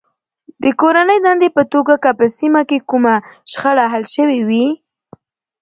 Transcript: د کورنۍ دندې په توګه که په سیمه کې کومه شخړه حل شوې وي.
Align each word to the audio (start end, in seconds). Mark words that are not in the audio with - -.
د 0.63 0.65
کورنۍ 0.81 1.17
دندې 1.25 1.49
په 1.57 1.63
توګه 1.73 1.93
که 2.03 2.09
په 2.19 2.25
سیمه 2.37 2.61
کې 2.69 2.77
کومه 2.89 3.15
شخړه 3.51 3.85
حل 3.93 4.03
شوې 4.15 4.39
وي. 4.47 4.67